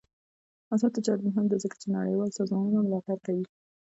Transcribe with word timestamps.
آزاد 0.73 0.91
تجارت 0.97 1.21
مهم 1.27 1.45
دی 1.49 1.57
ځکه 1.63 1.75
چې 1.81 1.87
نړیوال 1.97 2.29
سازمانونه 2.37 2.79
ملاتړ 2.85 3.17
کوي. 3.25 3.45